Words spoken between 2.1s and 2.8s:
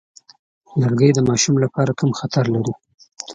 خطر لري.